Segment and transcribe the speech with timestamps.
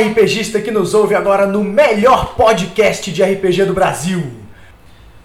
[0.00, 4.32] RPGista que nos ouve agora no melhor podcast de RPG do Brasil.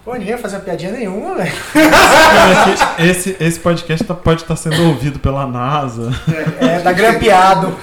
[0.04, 1.52] Pô, ninguém vai fazer piadinha nenhuma, velho.
[3.00, 6.12] Esse, esse podcast tá- pode estar sendo ouvido pela NASA.
[6.62, 7.76] É, tá grampeado.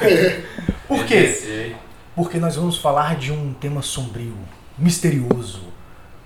[0.87, 1.75] Por quê?
[2.15, 4.37] Porque nós vamos falar de um tema sombrio,
[4.79, 5.63] misterioso.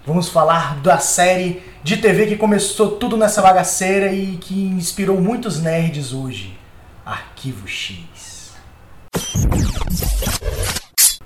[0.06, 5.60] Vamos falar da série de TV que começou tudo nessa bagaceira e que inspirou muitos
[5.62, 6.58] nerds hoje.
[7.04, 8.52] Arquivo X.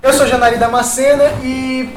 [0.01, 1.89] Eu sou Janari Damascena e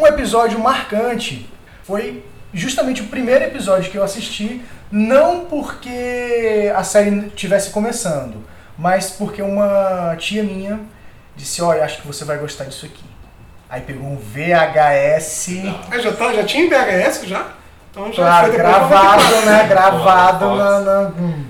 [0.00, 1.48] um episódio marcante
[1.84, 8.44] foi justamente o primeiro episódio que eu assisti, não porque a série estivesse começando,
[8.76, 10.80] mas porque uma tia minha
[11.36, 13.04] disse, olha, acho que você vai gostar disso aqui.
[13.68, 15.48] Aí pegou um VHS,
[15.90, 17.46] Ah, já, tá, já tinha VHS já?
[17.90, 19.46] Então já claro, foi gravado, 94.
[19.46, 19.66] né?
[19.68, 20.80] Gravado na...
[20.80, 21.44] na- hum.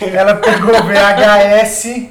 [0.00, 2.08] Ela pegou o VHS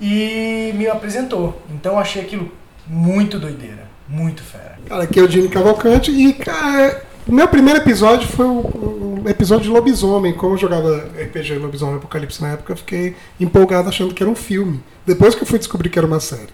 [0.00, 1.60] e me apresentou.
[1.70, 2.50] Então eu achei aquilo
[2.86, 4.78] muito doideira, muito fera.
[4.86, 9.28] Cara, aqui é o Gene Cavalcante e, cara, o meu primeiro episódio foi o, o
[9.28, 10.32] episódio de Lobisomem.
[10.32, 14.34] Como eu jogava RPG Lobisomem Apocalipse na época, eu fiquei empolgado achando que era um
[14.34, 14.82] filme.
[15.06, 16.50] Depois que eu fui descobrir que era uma série.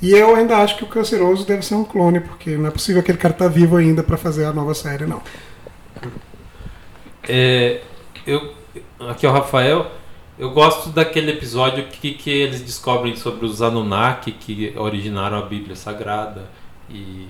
[0.00, 3.00] E eu ainda acho que o Canceroso deve ser um clone, porque não é possível
[3.00, 5.22] aquele cara tá vivo ainda pra fazer a nova série, não.
[7.28, 7.80] É,
[8.26, 8.52] eu,
[9.08, 9.90] aqui é o Rafael.
[10.38, 15.74] Eu gosto daquele episódio que, que eles descobrem sobre os Anunnaki que originaram a Bíblia
[15.74, 16.44] Sagrada.
[16.90, 17.28] E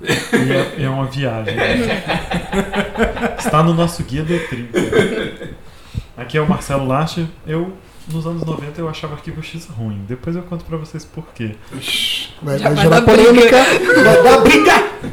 [0.00, 1.54] E é, é uma viagem.
[3.38, 4.78] Está no nosso guia do 30.
[6.16, 7.26] Aqui é o Marcelo Lache.
[7.46, 7.72] Eu,
[8.08, 10.04] nos anos 90, eu achava Arquivo X ruim.
[10.06, 11.54] Depois eu conto pra vocês por quê.
[12.42, 13.56] Vai, Já vai vai gerar dar polêmica.
[14.02, 14.72] Vai dar briga!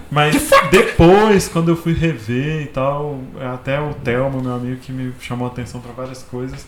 [0.10, 3.20] Mas depois, quando eu fui rever e tal,
[3.54, 6.68] até o Telmo, meu amigo, que me chamou a atenção pra várias coisas,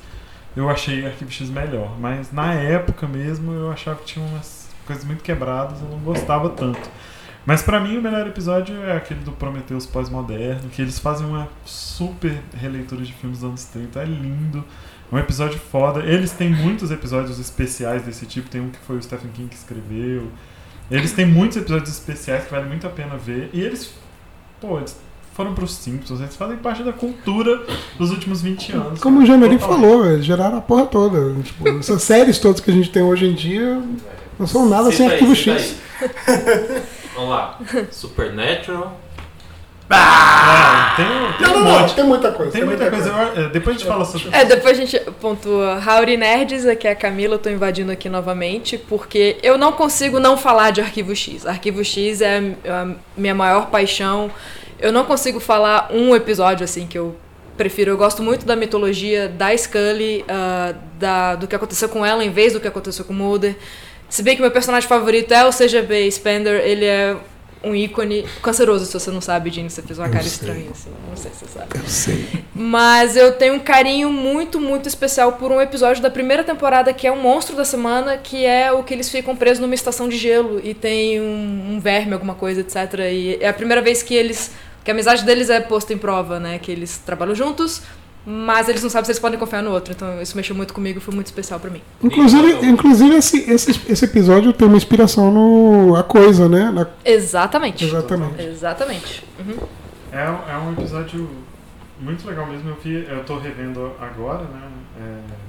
[0.56, 2.00] eu achei Arquivo X melhor.
[2.00, 6.50] Mas na época mesmo, eu achava que tinha umas coisas muito quebradas, eu não gostava
[6.50, 6.90] tanto.
[7.46, 11.50] Mas pra mim, o melhor episódio é aquele do Prometheus pós-moderno, que eles fazem uma
[11.66, 14.64] super releitura de filmes dos anos 30, é lindo.
[15.12, 16.00] É um episódio foda.
[16.00, 18.50] Eles têm muitos episódios especiais desse tipo.
[18.50, 20.32] Tem um que foi o Stephen King que escreveu.
[20.90, 23.50] Eles têm muitos episódios especiais que vale muito a pena ver.
[23.54, 23.94] E eles,
[24.62, 24.98] pô, eles
[25.34, 26.20] foram pros Simpsons.
[26.22, 27.62] Eles fazem parte da cultura
[27.98, 29.00] dos últimos 20 anos.
[29.00, 29.34] Como o cara.
[29.34, 29.82] Janari Totalmente.
[29.90, 31.34] falou, eles geraram a porra toda.
[31.42, 33.82] Tipo, essas séries todas que a gente tem hoje em dia
[34.40, 35.76] não são nada sem Cita aí, arquivo X.
[37.16, 37.60] Vamos lá.
[37.92, 39.00] Supernatural.
[39.90, 41.06] Ah, tem,
[41.46, 42.52] tem Não, um não, tem muita coisa.
[42.52, 43.10] Tem muita coisa.
[43.10, 45.80] Eu- é, depois a gente fala sobre É, depois a gente pontua.
[45.86, 50.20] Howdy Nerds, aqui é a Camila, eu tô invadindo aqui novamente, porque eu não consigo
[50.20, 51.46] não falar de Arquivo X.
[51.46, 54.32] Arquivo X é a minha maior paixão.
[54.84, 57.16] Eu não consigo falar um episódio assim que eu
[57.56, 57.92] prefiro.
[57.92, 62.30] Eu gosto muito da mitologia da Scully, ah, da, do que aconteceu com ela em
[62.30, 63.56] vez do que aconteceu com Mulder.
[64.10, 67.16] Se bem que meu personagem favorito é o CGB Spender, ele é
[67.64, 70.32] um ícone canceroso, se você não sabe, Jean, você fez uma Eu cara sei.
[70.34, 71.70] estranha assim, não sei se você sabe.
[71.76, 72.44] Eu sei.
[72.54, 77.08] Mas eu tenho um carinho muito, muito especial por um episódio da primeira temporada que
[77.08, 80.18] é um monstro da semana, que é o que eles ficam presos numa estação de
[80.18, 83.00] gelo e tem um, um verme, alguma coisa, etc.
[83.10, 84.52] E é a primeira vez que eles.
[84.84, 86.60] Que a amizade deles é posta em prova, né?
[86.60, 87.82] Que eles trabalham juntos,
[88.26, 89.94] mas eles não sabem se eles podem confiar no outro.
[89.94, 91.82] Então isso mexeu muito comigo e foi muito especial pra mim.
[92.02, 96.72] Inclusive, inclusive esse, esse, esse episódio tem uma inspiração no A Coisa, né?
[96.72, 97.86] Na- Exatamente.
[97.86, 98.42] exatamente.
[98.42, 99.24] Exatamente.
[99.40, 99.58] Uhum.
[100.12, 100.24] É,
[100.54, 101.30] é um episódio
[102.00, 102.70] muito legal mesmo.
[102.70, 104.62] Eu vi, eu tô revendo agora, né?
[105.00, 105.44] É,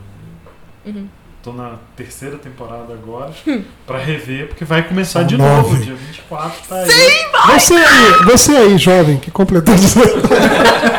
[0.86, 1.08] Uhum.
[1.44, 3.30] Tô na terceira temporada agora
[3.86, 5.52] pra rever, porque vai começar São de nove.
[5.72, 6.88] novo, dia 24 tá aí.
[7.60, 10.10] Você aí, você aí, jovem, que completou 18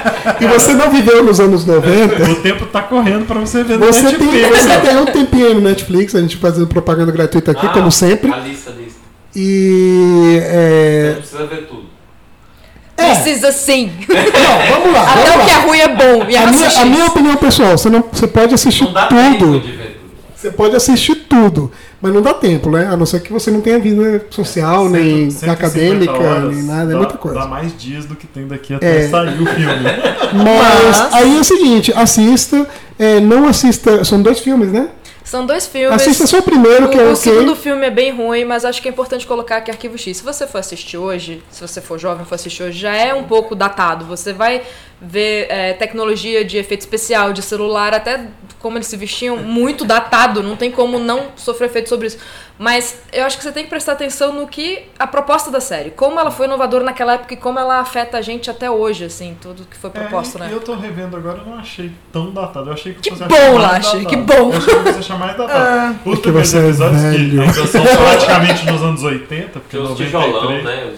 [0.41, 3.87] e você não viveu nos anos 90, O tempo tá correndo pra você ver no
[3.87, 4.61] você tem, Netflix.
[4.61, 7.91] você tem um tempinho aí no Netflix, a gente fazendo propaganda gratuita aqui, Ah, como
[7.91, 8.31] sempre.
[8.31, 8.99] A lista, a lista.
[9.35, 10.37] E.
[10.39, 11.85] Você É, não precisa ver tudo.
[12.97, 13.91] é, Precisa sim.
[14.07, 15.11] não, vamos lá.
[15.11, 16.25] Até Vamos o que é ruim é bom.
[16.29, 19.39] E A minha, a minha opinião pessoal, você, não, você pode assistir Não dá tempo
[19.39, 19.59] tudo.
[19.59, 19.84] de ver tudo.
[20.45, 22.85] Você pode assistir tudo, mas não dá tempo, né?
[22.87, 26.83] A não ser que você não tenha vida social, nem 150 acadêmica, horas, nem nada,
[26.91, 27.39] é dá- muita coisa.
[27.39, 29.09] Dá mais dias do que tem daqui até É.
[29.09, 29.83] sair o filme.
[30.33, 32.67] Mas, Mas- aí é o seguinte, assista,
[32.99, 34.03] é, não assista.
[34.03, 34.89] São dois filmes, né?
[35.23, 35.95] São dois filmes.
[35.95, 37.15] Assista só o primeiro, que é o ok.
[37.15, 40.17] segundo filme é bem ruim, mas acho que é importante colocar aqui Arquivo X.
[40.17, 43.23] Se você for assistir hoje, se você for jovem for assistir hoje, já é um
[43.23, 44.05] pouco datado.
[44.05, 44.61] Você vai
[45.01, 48.27] ver é, tecnologia de efeito especial, de celular, até
[48.59, 52.17] como eles se vestiam, muito datado, não tem como não sofrer efeito sobre isso.
[52.57, 55.91] Mas eu acho que você tem que prestar atenção no que a proposta da série,
[55.91, 59.37] como ela foi inovadora naquela época e como ela afeta a gente até hoje, assim,
[59.41, 60.49] tudo que foi proposto, é, né?
[60.51, 62.69] Eu tô revendo agora, eu não achei tão datado.
[62.69, 64.07] Eu achei que, Que fosse bom, achar mais Lache, datado.
[64.07, 64.51] que bom.
[64.51, 65.91] Eu achei que fosse achar mais datado.
[65.93, 67.29] Os porque primeiros você é episódios velho.
[67.31, 70.93] que ainda são praticamente nos anos 80, porque os 93, tijolão, né?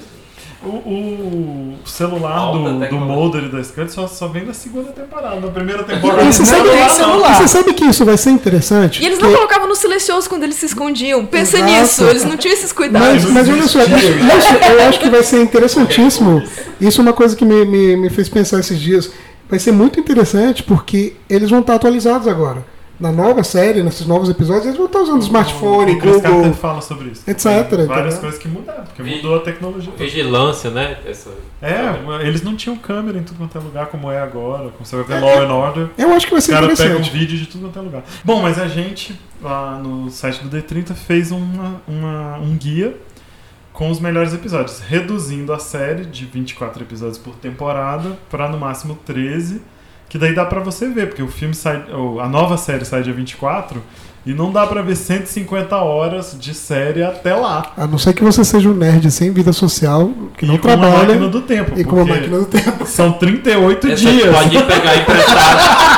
[0.64, 2.96] O, o celular Alta do, do.
[2.98, 5.40] Mulder e da Scully só, só vem na segunda temporada.
[5.40, 7.36] Na primeira temporada E você, não sabe, tem tem celular.
[7.36, 9.02] você sabe que isso vai ser interessante?
[9.02, 11.26] E eles não Porque- colocavam no silencioso quando eles se escondiam.
[11.28, 11.72] Pensa Exato.
[11.72, 13.24] nisso, eles não tinham esses cuidados.
[13.26, 16.42] Mas, mas olha só, isso, isso eu acho que vai ser interessantíssimo.
[16.82, 19.12] Isso é uma coisa que me, me, me fez pensar esses dias.
[19.50, 22.66] Vai ser muito interessante porque eles vão estar atualizados agora.
[23.00, 26.54] Na nova série, nesses novos episódios, eles vão estar usando smartphone, o Chris Carter Google.
[26.54, 27.30] fala sobre isso.
[27.30, 28.20] etc, Tem várias entendeu?
[28.22, 29.94] coisas que mudaram, porque mudou a tecnologia.
[29.96, 30.98] Vigilância, né?
[31.06, 31.30] Essa...
[31.62, 34.70] É, eles não tinham câmera em tudo quanto é lugar como é agora.
[34.70, 35.88] Como você vai ver Law and Order.
[35.96, 37.12] Eu acho que vai ser pegam interessante.
[37.12, 38.04] vídeo de tudo quanto é lugar.
[38.24, 42.98] Bom, mas a gente, lá no site do D30, fez uma, uma- um guia
[43.74, 48.98] com os melhores episódios, reduzindo a série de 24 episódios por temporada para no máximo
[49.06, 49.62] 13,
[50.10, 51.84] que daí dá pra você ver, porque o filme sai,
[52.22, 53.82] a nova série sai dia 24
[54.26, 57.72] e não dá pra ver 150 horas de série até lá.
[57.78, 60.68] A não ser que você seja um nerd sem vida social, que não e com
[60.68, 62.86] uma trabalha, máquina do tempo, e com uma máquina do tempo.
[62.88, 64.36] são 38 Essa dias.
[64.36, 65.98] pode pegar emprestado.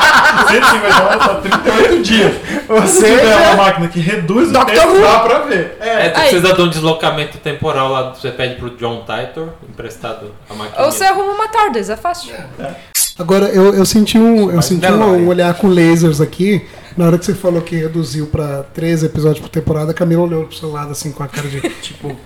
[0.50, 2.32] 150 horas são 38 dias.
[2.88, 5.00] Se tiver uma máquina que reduz o Doctor tempo, Who.
[5.00, 5.76] dá pra ver.
[5.80, 6.28] É, tu Aí.
[6.30, 10.84] precisa de um deslocamento temporal lá, você pede pro John Titor, emprestado a máquina.
[10.84, 12.32] Ou você arruma uma TARDIS, é fácil.
[13.20, 15.18] Agora, eu, eu senti, um, eu senti não, um, é.
[15.18, 16.64] um olhar com lasers aqui.
[16.96, 20.44] Na hora que você falou que reduziu pra 13 episódios por temporada, a Camila olhou
[20.46, 22.16] pro seu lado assim com a cara de tipo.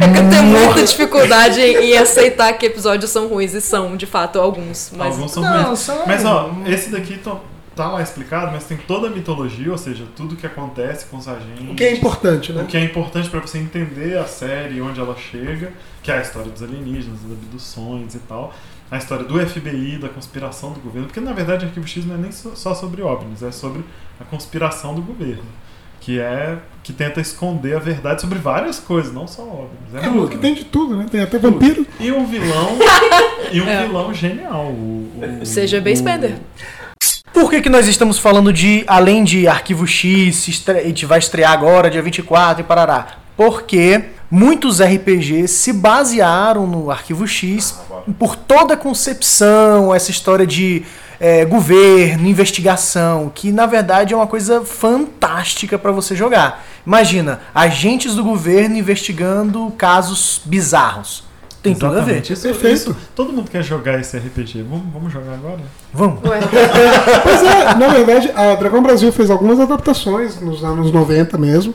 [0.00, 3.96] É que eu tenho muita dificuldade em, em aceitar que episódios são ruins e são,
[3.96, 4.92] de fato, alguns.
[4.96, 5.78] Mas Alguns são Não, ruins.
[5.78, 7.38] são- Mas ó, esse daqui to-
[7.76, 11.28] tá lá explicado, mas tem toda a mitologia, ou seja, tudo que acontece com os
[11.28, 11.70] agentes.
[11.70, 12.62] O que é importante, né?
[12.62, 15.72] O que é importante pra você entender a série, onde ela chega,
[16.02, 18.52] que é a história dos alienígenas, das abduções e tal.
[18.90, 21.06] A história do FBI, da conspiração do governo.
[21.06, 23.84] Porque na verdade Arquivo X não é nem só sobre OVNIs, é sobre
[24.20, 25.44] a conspiração do governo.
[26.00, 26.56] Que é.
[26.82, 29.94] que tenta esconder a verdade sobre várias coisas, não só OVNIs.
[29.94, 30.28] É É, tudo.
[30.28, 31.06] que tem de tudo, né?
[31.10, 31.86] Tem até vampiro.
[32.00, 32.78] E um vilão.
[33.52, 33.86] e um É.
[33.86, 34.64] vilão genial.
[34.66, 36.34] O, o- Seja bem o- Spender.
[37.32, 41.52] Por que, que nós estamos falando de, além de Arquivo X, a gente vai estrear
[41.52, 43.18] agora, dia 24 e parará?
[43.36, 47.78] Porque muitos RPGs se basearam no Arquivo X
[48.18, 50.82] por toda a concepção, essa história de
[51.18, 56.64] é, governo, investigação, que na verdade é uma coisa fantástica para você jogar.
[56.86, 61.28] Imagina, agentes do governo investigando casos bizarros.
[61.62, 62.22] Tem tudo a ver.
[62.22, 62.32] Exatamente.
[62.32, 62.74] Isso, Perfeito.
[62.74, 64.62] isso- todo mundo quer jogar esse RPG.
[64.62, 65.60] Vamos, vamos jogar agora?
[65.92, 66.20] Vamos.
[67.22, 71.74] Pois é, na verdade, a Dragão Brasil fez algumas adaptações nos anos 90 mesmo.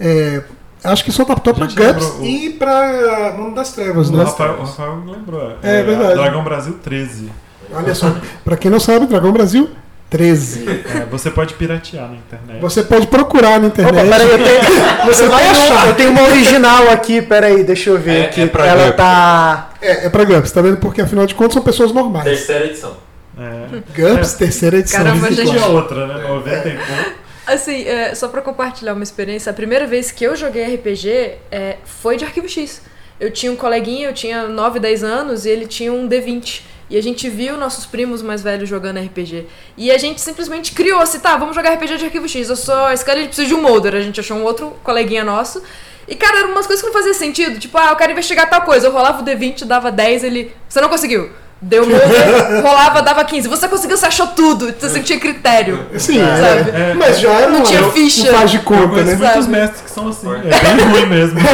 [0.00, 0.42] É,
[0.84, 4.24] acho que só adaptou pra lembrou o- e pra Mundo das Trevas, O né?
[4.24, 5.56] Rafael, o Rafael me lembrou.
[5.62, 6.14] É verdade.
[6.14, 7.30] Dragão Brasil 13.
[7.72, 8.12] Olha só,
[8.44, 9.70] pra quem não sabe, Dragão Brasil
[10.08, 10.64] 13.
[10.68, 12.60] É, você pode piratear na internet.
[12.60, 14.08] Você pode procurar na Opa, internet.
[14.08, 15.86] peraí, eu tenho, você vai achar.
[15.88, 18.40] Eu tenho uma original aqui, peraí, deixa eu ver É- aqui.
[18.42, 19.70] é pra Ela tá.
[19.80, 20.78] É, é pra GURPS, tá vendo?
[20.78, 22.24] Porque afinal de contas são pessoas normais.
[22.24, 22.96] Terceira edição.
[23.38, 23.66] É.
[23.96, 25.04] GURPS, terceira edição.
[25.04, 25.56] Caramba, gente.
[25.56, 26.26] outra, né?
[26.28, 27.19] 90 e pouco.
[27.52, 31.78] Assim, é, só pra compartilhar uma experiência, a primeira vez que eu joguei RPG é,
[31.84, 32.82] foi de Arquivo X.
[33.18, 36.62] Eu tinha um coleguinha, eu tinha 9, 10 anos, e ele tinha um D20.
[36.88, 39.46] E a gente viu nossos primos mais velhos jogando RPG.
[39.76, 42.48] E a gente simplesmente criou assim, tá, vamos jogar RPG de Arquivo X.
[42.48, 43.94] Eu sou a Scully, a gente precisa de um molder.
[43.94, 45.62] A gente achou um outro coleguinha nosso.
[46.08, 47.60] E, cara, eram umas coisas que não faziam sentido.
[47.60, 48.88] Tipo, ah, eu quero investigar tal coisa.
[48.88, 50.52] Eu rolava o D20, dava 10, ele...
[50.68, 51.30] Você não conseguiu.
[51.62, 53.46] Deu molder, rolava, dava 15.
[53.46, 54.74] Você conseguiu, você achou tudo.
[54.80, 55.86] Você tinha critério.
[55.98, 56.70] Sim, Sabe?
[56.70, 58.32] é, mas já Não não, tinha não ficha.
[58.32, 59.16] faz de Eu conta, conheço né?
[59.16, 59.48] muitos Sabe?
[59.48, 60.26] mestres que são assim.
[60.36, 61.38] É bem ruim mesmo.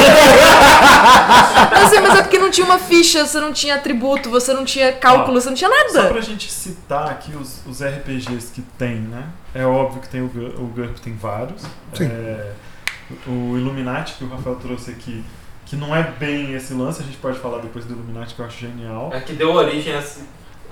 [1.87, 4.93] Assim, mas é porque não tinha uma ficha, você não tinha atributo, você não tinha
[4.93, 6.09] cálculo, Ó, você não tinha Só nada.
[6.13, 9.25] pra gente citar aqui os, os RPGs que tem, né?
[9.55, 11.63] É óbvio que tem o, o GURP tem vários.
[11.95, 12.05] Sim.
[12.07, 12.51] É,
[13.27, 15.25] o Illuminati que o Rafael trouxe aqui,
[15.67, 18.47] que não é bem esse lance, a gente pode falar depois do Illuminati que eu
[18.47, 19.11] acho genial.
[19.13, 20.21] É que deu origem a essa.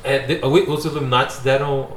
[0.02, 1.88] é, de- os Illuminati deram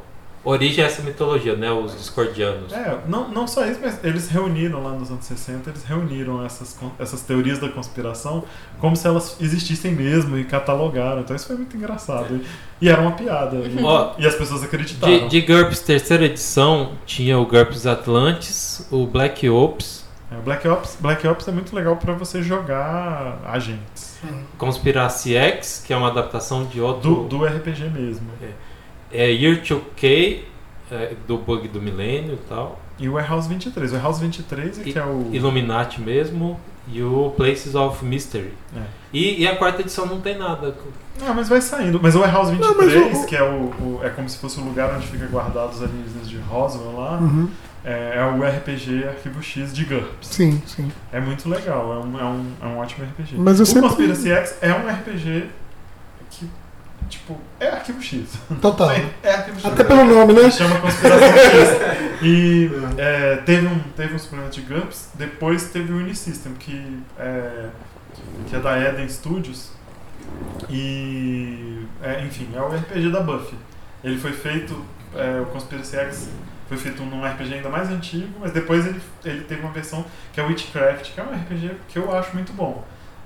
[0.44, 1.70] origem a essa mitologia, né?
[1.72, 2.72] Os discordianos.
[2.72, 6.78] É, não, não só isso, mas eles reuniram lá nos anos 60, eles reuniram essas,
[6.98, 8.46] essas teorias da conspiração
[8.80, 11.20] como se elas existissem mesmo e catalogaram.
[11.22, 12.40] Então isso foi muito engraçado.
[12.82, 13.58] E, e era uma piada.
[13.58, 15.28] E, e as pessoas acreditaram.
[15.28, 19.97] De, de GURPS terceira edição, tinha o GURPS Atlantis, o Black Ops.
[20.32, 24.20] É, Black Ops, Black Ops é muito legal pra você jogar agentes.
[24.58, 27.24] Conspiracy X, que é uma adaptação de Do, outro.
[27.30, 28.28] do RPG mesmo.
[29.12, 30.42] É Year 2K,
[30.92, 32.80] é, do bug do milênio e tal.
[33.00, 33.92] E o Warehouse 23.
[33.92, 35.30] O Warehouse 23 é que é o.
[35.32, 36.60] Illuminati mesmo.
[36.90, 38.54] E o Places of Mystery.
[38.76, 38.80] É.
[39.12, 40.74] E, e a quarta edição não tem nada.
[41.22, 42.00] Não, mas vai saindo.
[42.02, 44.58] Mas o Warehouse Não, 23, mas o- que é o, o- é como se fosse
[44.60, 47.50] o lugar onde fica guardado os alienígenas de Roswell lá, Uhum.
[47.88, 50.28] É, é o RPG Arquivo X de GURPS.
[50.28, 50.92] Sim, sim.
[51.12, 53.36] É muito legal, é um, é um, é um ótimo RPG.
[53.38, 55.50] Mas eu o sempre- Conspiracy X é um RPG
[56.30, 56.50] que,
[57.08, 58.38] tipo, é Arquivo X.
[58.62, 58.90] Total.
[59.24, 59.66] É Arquivo X.
[59.72, 60.52] Até pelo nome, né?
[60.52, 61.98] Se chama Conspiração X.
[62.22, 67.68] E é, teve, um, teve um suplemento de GURPS, depois teve o Unisystem, que é,
[68.50, 69.70] que é da Eden Studios.
[70.70, 73.56] E, é, enfim, é o RPG da Buffy.
[74.04, 74.84] Ele foi feito,
[75.16, 76.30] é, o Conspiracy X
[76.68, 80.40] foi feito num RPG ainda mais antigo, mas depois ele, ele teve uma versão que
[80.40, 82.84] é Witchcraft, que é um RPG que eu acho muito bom.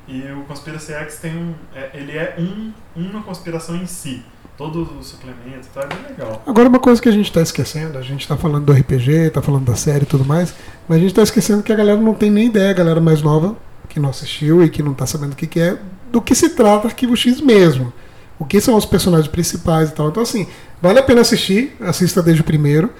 [0.07, 4.23] E o Conspiracy X tem um, é, ele é um, uma conspiração em si.
[4.57, 5.87] Todo o suplemento, tá?
[5.87, 6.43] Bem legal.
[6.45, 9.41] Agora, uma coisa que a gente está esquecendo, a gente está falando do RPG, está
[9.41, 10.53] falando da série e tudo mais,
[10.87, 13.21] mas a gente está esquecendo que a galera não tem nem ideia, a galera mais
[13.21, 13.55] nova,
[13.89, 15.79] que não assistiu e que não está sabendo o que, que é,
[16.11, 17.91] do que se trata Arquivo X mesmo.
[18.37, 20.09] O que são os personagens principais e tal.
[20.09, 20.47] Então, assim,
[20.81, 22.91] vale a pena assistir, assista desde o primeiro.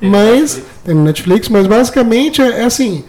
[0.00, 0.66] Tem no mas Netflix.
[0.84, 3.04] tem no Netflix, mas basicamente é, é assim.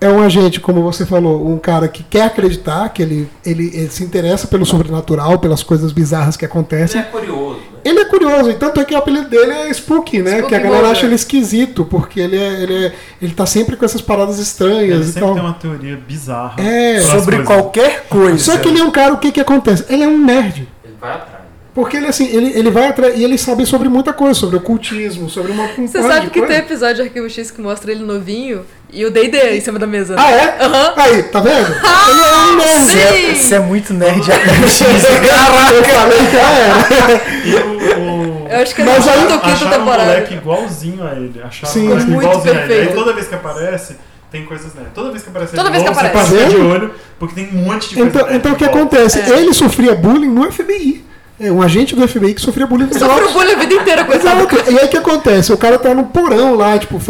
[0.00, 3.88] É um agente, como você falou, um cara que quer acreditar, que ele, ele, ele
[3.88, 7.00] se interessa pelo sobrenatural, pelas coisas bizarras que Ele acontecem.
[7.00, 7.78] é curioso, né?
[7.84, 10.38] Ele é curioso, e tanto é que o apelido dele é Spooky, né?
[10.38, 13.76] Spooky que a galera acha ele esquisito, porque ele é, ele é, ele tá sempre
[13.76, 15.34] com essas paradas Ele estranhas e sempre tal.
[15.34, 16.60] tem uma teoria bizarra.
[16.60, 17.46] É, Sobre coisas.
[17.46, 18.38] qualquer coisa.
[18.38, 19.84] Só que ele é um cara, o que que acontece?
[19.88, 20.68] Ele é um nerd.
[20.84, 21.31] Ele vai atrás.
[21.74, 25.30] Porque ele assim, ele, ele vai atrás e ele sabe sobre muita coisa, sobre ocultismo,
[25.30, 26.54] sobre uma um Você sabe que coisa.
[26.54, 28.62] tem episódio de Arquivo X que mostra ele novinho
[28.92, 30.14] e o D&D em cima da mesa.
[30.18, 30.58] Ah, é?
[30.62, 30.92] Aham.
[30.96, 31.68] Aí, tá vendo?
[32.10, 32.84] ele é um nerd.
[32.84, 32.84] sim.
[32.84, 37.22] Você é, você é muito nerd Eu falei que era.
[37.46, 40.04] E o, o- Eu acho que é Mas no aí- acharam um temporada.
[40.04, 41.40] moleque igualzinho a ele.
[41.42, 42.10] Acharam Sim, um moleque.
[42.10, 42.66] Muito igualzinho a ele.
[42.66, 42.88] perfeito.
[42.90, 43.96] Aí toda vez que aparece,
[44.30, 44.88] tem coisas nele.
[44.94, 46.32] Toda vez que aparece Toda ele vez que você aparece.
[46.32, 48.64] passa Tá de olho, porque tem um monte de coisa Então, nele então o que
[48.64, 49.20] acontece?
[49.20, 49.38] É.
[49.38, 51.01] Ele sofria bullying no FBI.
[51.42, 54.24] É um agente do FBI que sofria bullying Sofreu bullying a vida inteira com esse
[54.24, 54.70] Exato.
[54.70, 55.52] E aí o que acontece?
[55.52, 57.00] O cara tá no porão lá, tipo,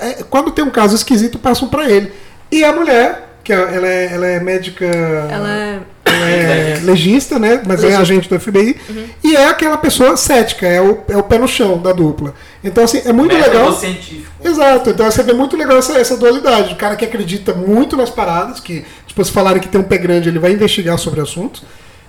[0.00, 2.10] é, quando tem um caso esquisito, passam pra ele.
[2.50, 4.86] E a mulher, que é- ela é, ela é médica.
[4.86, 5.80] Ela é...
[6.06, 7.60] ela é legista, né?
[7.66, 8.00] Mas é Legista.
[8.02, 8.76] agente do FBI.
[9.22, 12.34] E é aquela pessoa cética, é o, é o pé no chão da dupla.
[12.64, 13.72] Então, assim, é muito Método legal.
[13.74, 14.32] científico.
[14.42, 16.72] Exato, então você vê muito legal essa, essa dualidade.
[16.72, 19.98] O cara que acredita muito nas paradas, que, tipo, se falarem que tem um pé
[19.98, 21.62] grande, ele vai investigar sobre o assunto.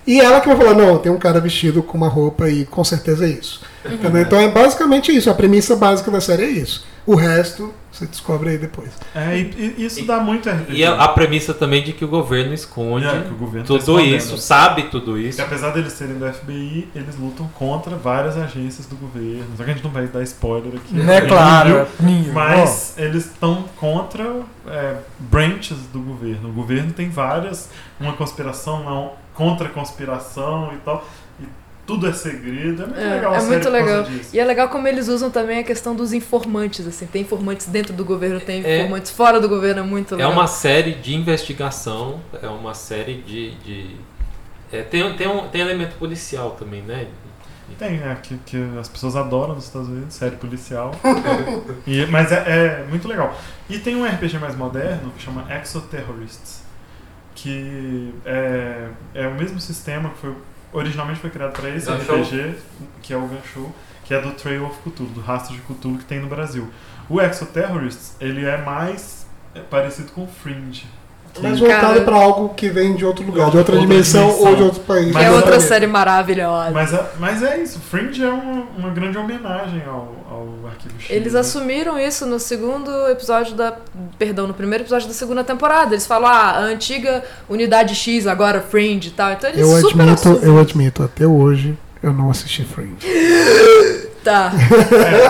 [0.07, 2.81] E ela que vai falar, não, tem um cara vestido com uma roupa e com
[2.81, 3.61] certeza é isso.
[3.85, 4.21] Entendeu?
[4.21, 5.29] Então é basicamente isso.
[5.29, 6.85] A premissa básica da série é isso.
[7.07, 8.89] O resto você descobre aí depois.
[9.15, 10.73] É, e, e isso dá muito RPG.
[10.73, 13.67] E a, a premissa também de que o governo esconde É, que o governo tá
[13.67, 14.15] tudo escondendo.
[14.15, 15.37] isso, sabe tudo isso.
[15.37, 19.45] Porque apesar deles serem do FBI, eles lutam contra várias agências do governo.
[19.55, 20.93] Só que a gente não vai dar spoiler aqui.
[20.93, 21.69] Né, Ninguém claro.
[21.69, 26.49] viu, Ninho, Mas eles estão contra é, branches do governo.
[26.49, 31.07] O governo tem várias, uma conspiração, uma contra-conspiração e tal.
[31.87, 32.83] Tudo é segredo.
[32.83, 34.03] É muito É, legal é série muito por causa legal.
[34.03, 34.29] disso.
[34.35, 37.07] E é legal como eles usam também a questão dos informantes, assim.
[37.07, 38.81] Tem informantes dentro do governo, tem É.
[38.81, 40.31] informantes fora do governo, é muito É legal.
[40.33, 43.51] uma série de investigação, é uma série de.
[43.59, 43.95] de-
[44.71, 47.07] é, tem, tem, um, tem elemento policial também, né?
[47.79, 50.91] Tem, é, que, que as pessoas adoram nos Estados Unidos, série policial.
[51.87, 53.37] E- mas é, é muito legal.
[53.69, 56.63] E tem um RPG mais moderno que chama Exoterrorists,
[57.35, 60.33] que é, é o mesmo sistema que foi
[60.77, 61.89] originalmente foi criado para esse.
[61.89, 62.55] RPG,
[63.01, 66.05] que é o Ganchou, que é do Trail of Cthulhu, do rastro de Cthulhu que
[66.05, 66.69] tem no Brasil.
[67.09, 70.85] O Exoterrorists, ele é mais é, parecido com o Fringe.
[71.41, 74.47] Mas voltado pra algo que vem de outro lugar, de outra, Outra dimensão, dimensão.
[74.49, 75.15] ou de outro país.
[75.15, 76.71] Que é outra série maravilhosa.
[76.71, 81.09] mas, é- mas é isso, Fringe é uma, uma grande homenagem ao, ao Arquivo X.
[81.09, 81.39] Eles né?
[81.39, 83.73] assumiram isso no segundo episódio da.
[84.17, 85.93] Perdão, no primeiro episódio da segunda temporada.
[85.93, 89.31] Eles falam, ah, a antiga unidade X, agora Fringe e tal.
[89.31, 90.39] Então eles Eu super admito, assumem.
[90.43, 92.97] eu admito, até hoje eu não assisti Fringe.
[94.27, 94.51] Tá.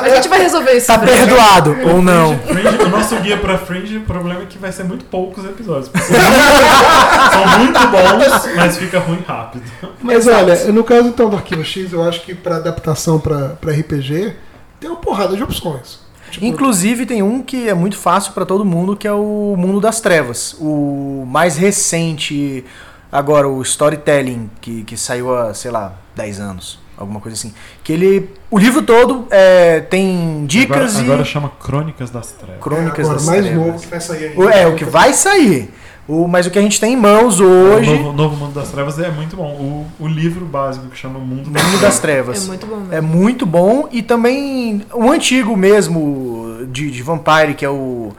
[0.01, 0.87] A gente vai resolver isso.
[0.87, 2.35] Tá perdoado, ou não.
[2.39, 5.91] Fringe, o nosso guia pra Fringe, o problema é que vai ser muito poucos episódios.
[5.93, 9.63] São muito, bons, mas fica ruim rápido.
[10.01, 10.45] Mas Exato.
[10.45, 14.33] olha, no caso então do Arquivo X, eu acho que pra adaptação pra, pra RPG,
[14.79, 15.99] tem uma porrada de opções.
[16.31, 19.79] Tipo, Inclusive tem um que é muito fácil pra todo mundo, que é o Mundo
[19.79, 20.55] das Trevas.
[20.59, 22.65] O mais recente,
[23.11, 26.86] agora, o Storytelling, que, que saiu há, sei lá, 10 anos.
[26.97, 27.53] Alguma coisa assim.
[27.83, 28.29] Que ele.
[28.49, 32.61] O livro todo é, tem dicas agora, e agora chama Crônicas das Trevas.
[32.61, 33.65] crônicas Agora, das mais trevas.
[33.67, 34.33] novo que vai sair.
[34.37, 35.73] O- É, o que vai sair.
[36.07, 37.91] O, mas o que a gente tem em mãos hoje.
[37.91, 39.51] O novo, Novo Mundo das Trevas é muito bom.
[39.99, 42.47] O, o livro básico que chama Mundo das Mundo das É Trevas.
[42.47, 42.93] muito bom mesmo.
[42.93, 43.89] É muito bom.
[43.91, 48.13] E também o antigo mesmo de, de Vampire, que é o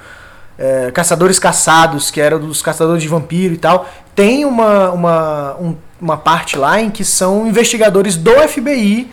[0.58, 3.88] é, Caçadores Caçados, que era dos caçadores de vampiro e tal.
[4.14, 9.10] Tem uma, uma, um- uma parte lá em que são investigadores do FBI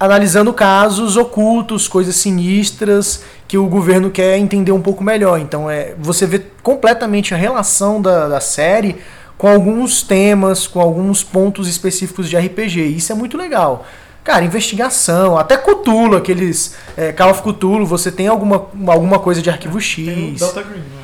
[0.00, 5.38] analisando casos ocultos, coisas sinistras que o governo quer entender um pouco melhor.
[5.38, 8.96] Então é, você vê completamente a relação da, da série
[9.36, 12.80] com alguns temas, com alguns pontos específicos de RPG.
[12.80, 13.84] E isso é muito legal.
[14.24, 19.50] Cara, investigação, até Cthulhu, aqueles é, Call of Cthulhu, você tem alguma, alguma coisa de
[19.50, 20.40] arquivo Tem o X.
[20.40, 20.99] Delta Green, né?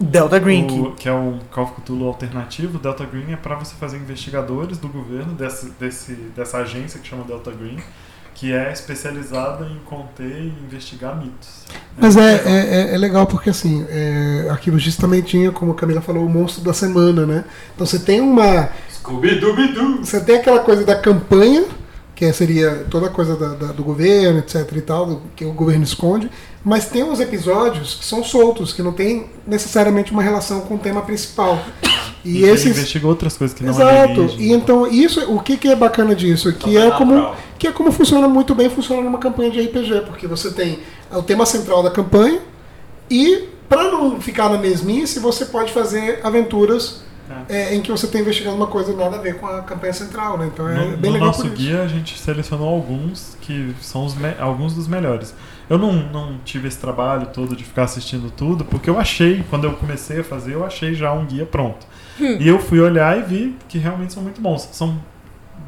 [0.00, 2.78] O, Delta Green, o- que é um Call of Cthulhu alternativo.
[2.78, 7.24] Delta Green é para você fazer investigadores do governo desse, desse, dessa agência que chama
[7.24, 7.78] Delta Green,
[8.34, 11.64] que é especializada em conter e investigar mitos.
[11.96, 12.50] Mas é, é,
[12.90, 16.28] é- é legal porque assim, é, Arquivo X também tinha, como a Camila falou, o
[16.28, 17.44] monstro da semana, né?
[17.74, 18.68] Então você tem uma.
[18.92, 20.04] Scooby-Dooby-Doo!
[20.04, 21.64] Você tem aquela coisa da campanha,
[22.14, 25.52] que seria toda a coisa da- da- do governo, etc e tal, do- que o
[25.52, 26.30] governo esconde,
[26.68, 30.78] mas tem uns episódios que são soltos, que não tem necessariamente uma relação com o
[30.78, 31.60] tema principal.
[32.24, 32.66] E, E ele esses.
[32.66, 33.88] investiga outras coisas que não Exato.
[33.88, 34.34] alienígenas.
[34.40, 36.52] E então, isso, o que, que é bacana disso?
[36.52, 40.26] Que é como que é como funciona muito bem, funciona numa campanha de RPG, porque
[40.26, 40.80] você tem
[41.12, 42.40] o tema central da campanha
[43.08, 47.02] e para não ficar na mesmice, você pode fazer aventuras
[47.48, 50.36] é, em que você está investigando uma coisa nada a ver com a campanha central,
[50.38, 50.48] né?
[50.52, 51.56] Então é No, bem no legal nosso por isso.
[51.56, 55.32] guia a gente selecionou alguns que são os me- alguns dos melhores.
[55.68, 59.64] Eu não, não tive esse trabalho todo de ficar assistindo tudo, porque eu achei, quando
[59.64, 61.86] eu comecei a fazer, eu achei já um guia pronto.
[62.40, 64.68] E eu fui olhar e vi que realmente são muito bons.
[64.72, 65.00] São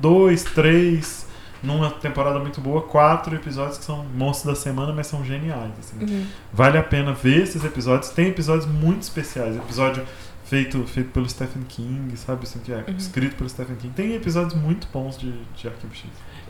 [0.00, 1.26] dois, três,
[1.62, 5.72] numa temporada muito boa, quatro episódios que são monstros da semana, mas são geniais.
[5.78, 6.26] assim.
[6.52, 8.10] Vale a pena ver esses episódios.
[8.10, 9.56] Tem episódios muito especiais.
[9.56, 10.04] Episódio
[10.44, 12.44] feito, feito pelo Stephen King, sabe?
[12.44, 13.92] Assim, que é escrito pelo Stephen King.
[13.94, 16.04] Tem episódios muito bons de, de Arquivo X.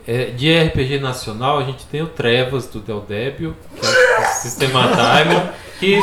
[0.07, 4.25] É, de RPG nacional, a gente tem o Trevas do Del Débio, que é o
[4.41, 5.99] Sistema Timer, que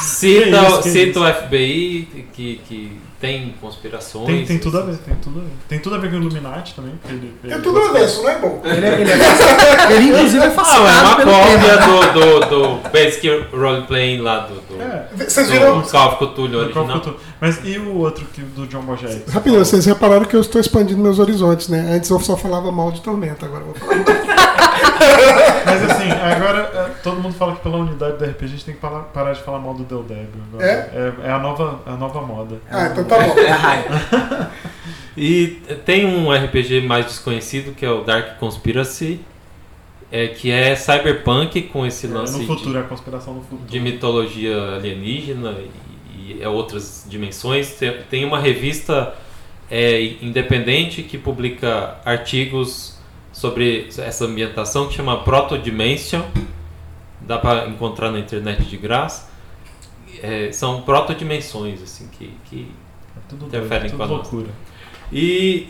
[0.00, 1.22] cita, Que isso, que cita isso.
[1.24, 4.26] o FBI, que, que tem conspirações.
[4.26, 5.50] Tem, tem tudo a ver, tem tudo a ver.
[5.68, 6.92] Tem tudo a ver com o Illuminati também.
[7.08, 8.60] Ele, ele É tudo avesso, não é bom.
[8.64, 9.16] Ele, é- ele é-
[9.96, 12.40] ele, inclusive é Ah, é fascinado uma cópia do, do,
[12.80, 14.54] do Basic Roleplaying lá do,
[15.16, 15.82] Vocês viram.
[15.82, 17.00] Call of Cthulhu original.
[17.00, 17.16] Cthulhu.
[17.40, 19.30] Mas e o outro que, do John Boyega?
[19.30, 21.94] Rapidinho, vocês repararam que eu estou expandindo meus horizontes, né?
[21.94, 23.96] Antes eu só falava mal de Tormenta, agora eu vou falar.
[25.66, 28.74] Mas assim, agora é, todo mundo fala que pela unidade do RPG a gente tem
[28.74, 30.42] que parar, parar de falar mal do Del Débio.
[30.58, 30.70] É?
[30.70, 32.56] É, é a, nova, a nova moda.
[32.70, 33.38] Ah, então tá bom.
[33.38, 33.88] É a hype.
[35.16, 39.20] E tem um RPG mais desconhecido que é o Dark Conspiracy,
[40.10, 43.40] é, que é cyberpunk com esse É, lance no de- futuro, é a conspiração no
[43.42, 43.68] futuro.
[43.68, 45.56] de mitologia alienígena
[46.16, 47.72] e, e é outras dimensões.
[47.74, 49.14] Tem, tem uma revista
[49.70, 52.96] é, independente que publica artigos
[53.32, 56.22] sobre essa ambientação que chama Proto Dimension.
[57.20, 59.28] Dá para encontrar na internet de graça.
[60.22, 62.68] É, são protodimensões assim que, que
[63.16, 64.48] É tudo, interferem doido, com a loucura.
[65.12, 65.68] e,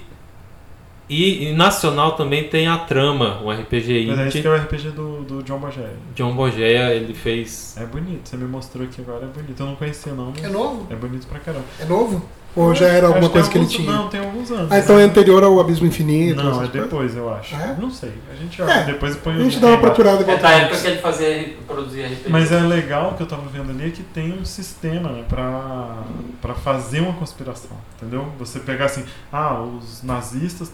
[1.09, 4.57] e, e nacional também tem a Trama, um RPG Mas é esse que é o
[4.57, 5.95] RPG do, do John Boyega.
[6.14, 9.61] John Bogeia ele fez É bonito, você me mostrou aqui agora, é bonito.
[9.61, 10.87] Eu não conhecia não, mas É novo?
[10.90, 11.64] é bonito pra caramba.
[11.81, 12.23] É novo?
[12.57, 13.92] Ou já era alguma coisa que tem ele tinha?
[13.92, 14.73] Não, tem alguns anos.
[14.73, 16.42] Ah, então é anterior ao Abismo Infinito?
[16.42, 17.55] Não, é depois, eu acho.
[17.55, 17.77] É?
[17.79, 18.12] Não sei.
[18.33, 20.42] A gente É, olha, depois põe A o gente dá uma procurada e É da
[20.49, 20.55] lá.
[20.55, 22.31] época que ele fazia, produzia RPG.
[22.31, 25.99] Mas é legal que eu tava vendo ali é que tem um sistema né, pra,
[26.40, 28.27] pra fazer uma conspiração, entendeu?
[28.38, 30.73] Você pegar assim, ah, os nazistas,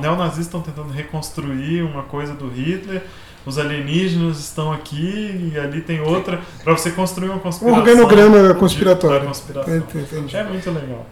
[0.00, 3.02] neonazistas estão tentando reconstruir uma coisa do Hitler,
[3.46, 7.78] os alienígenas estão aqui e ali tem outra, pra você construir uma Um conspiração.
[7.80, 9.20] organograma de- conspiratório.
[9.20, 9.76] da conspiração.
[9.76, 10.36] Entendi.
[10.36, 11.06] É muito legal.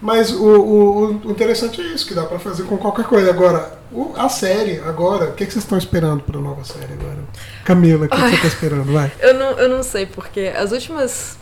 [0.00, 3.30] Mas o, o- o interessante é isso, que dá pra fazer com qualquer coisa.
[3.30, 7.18] Agora, o- a série, agora, o que, que vocês estão esperando pra nova série agora?
[7.64, 8.92] Camila, o que, que você tá esperando?
[8.92, 9.10] Vai.
[9.20, 11.36] Eu não, eu não sei, porque as últimas.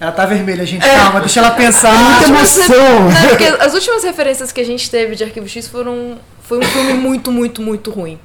[0.00, 0.80] Ela tá vermelha, gente.
[0.86, 1.92] Calma, deixa ela pensar.
[1.94, 3.10] Muita emoção!
[3.10, 6.16] Não, porque as últimas referências que a gente teve de Arquivo X foram.
[6.42, 8.18] Foi um filme muito, muito, muito ruim.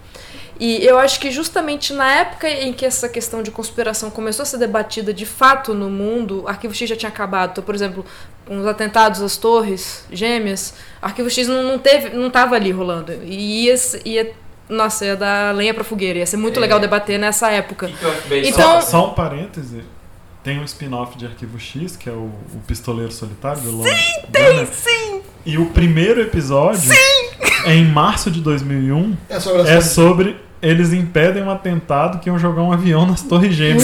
[0.59, 4.45] E eu acho que justamente na época em que essa questão de conspiração começou a
[4.45, 7.51] ser debatida de fato no mundo, Arquivo X já tinha acabado.
[7.51, 8.05] Então, por exemplo,
[8.45, 13.11] com os atentados às torres gêmeas, Arquivo X não, não teve, não tava ali rolando.
[13.23, 14.33] E ia, ia
[14.69, 16.19] nossa, ia dar lenha pra fogueira.
[16.19, 16.61] Ia ser muito É.
[16.61, 17.91] legal debater nessa época.
[18.31, 19.83] E Então- Só, só um parêntese.
[20.43, 25.21] Tem um spin-off de Arquivo X, que é o, o Pistoleiro Solitário Sim, tem, sim!
[25.43, 26.95] E o primeiro episódio é
[27.65, 29.15] em março de 2001.
[29.29, 33.21] É sobre a É sobre eles impedem um atentado que iam jogar um avião nas
[33.21, 33.83] Torres Gêmeas.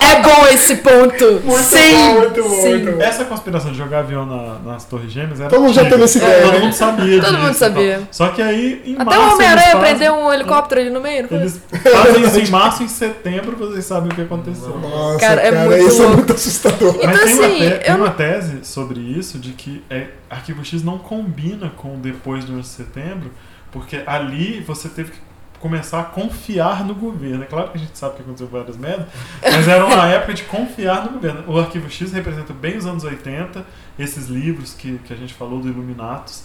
[0.00, 1.40] É bom esse ponto.
[1.44, 2.68] Muito sim, bom, muito bom, sim.
[2.70, 3.02] muito bom.
[3.02, 6.18] Essa conspiração de jogar avião na- nas Torres Gêmeas era Todo mundo já teve essa
[6.18, 6.58] ideia, Todo né?
[6.60, 8.02] mundo sabia Todo disso mundo sabia.
[8.10, 11.22] Só que aí, em Até março, o Homem-Aranha prendeu um helicóptero ali no meio.
[11.22, 11.38] não foi?
[11.38, 14.78] Eles fazem isso em março e em setembro, vocês sabem o que aconteceu.
[14.78, 16.16] Nossa, Cara, cara, é muito isso é louco.
[16.18, 16.94] muito assustador.
[16.96, 19.82] Então, Mas tem, uma assim, te- tem eu uma não- tese sobre isso, de que
[19.90, 23.30] é, Arquivo X não combina com depois de 11 de setembro,
[23.74, 25.18] porque ali você teve que
[25.58, 27.42] começar a confiar no governo.
[27.42, 29.06] É claro que a gente sabe que aconteceu várias merdas,
[29.42, 31.42] mas era uma época de confiar no governo.
[31.48, 33.66] O Arquivo X representa bem os anos 80,
[33.98, 36.44] esses livros que, que a gente falou do Illuminatus,